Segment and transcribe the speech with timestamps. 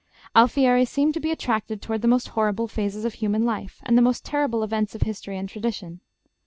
[0.35, 4.01] Alfieri seemed to be attracted toward the most horrible phases of human life, and the
[4.01, 6.01] most terrible events of history and tradition.